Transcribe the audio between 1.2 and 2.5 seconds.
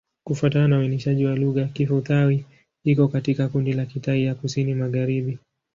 wa lugha, Kiphu-Thai